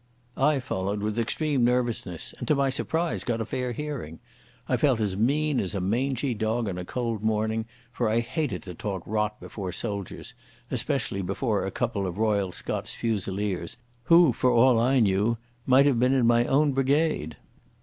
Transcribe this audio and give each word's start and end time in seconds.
I 0.35 0.59
followed 0.59 1.01
with 1.03 1.19
extreme 1.19 1.63
nervousness, 1.63 2.33
and 2.39 2.47
to 2.47 2.55
my 2.55 2.71
surprise 2.71 3.23
got 3.23 3.39
a 3.39 3.45
fair 3.45 3.71
hearing. 3.71 4.17
I 4.67 4.75
felt 4.75 4.99
as 4.99 5.15
mean 5.15 5.59
as 5.59 5.75
a 5.75 5.79
mangy 5.79 6.33
dog 6.33 6.67
on 6.67 6.79
a 6.79 6.85
cold 6.85 7.21
morning, 7.21 7.65
for 7.93 8.09
I 8.09 8.19
hated 8.21 8.63
to 8.63 8.73
talk 8.73 9.03
rot 9.05 9.39
before 9.39 9.71
soldiers—especially 9.71 11.21
before 11.21 11.67
a 11.67 11.69
couple 11.69 12.07
of 12.07 12.17
Royal 12.17 12.51
Scots 12.51 12.95
Fusiliers, 12.95 13.77
who, 14.05 14.33
for 14.33 14.49
all 14.49 14.79
I 14.79 15.01
knew, 15.01 15.37
might 15.67 15.85
have 15.85 15.99
been 15.99 16.13
in 16.15 16.25
my 16.25 16.45
own 16.45 16.71
brigade. 16.71 17.37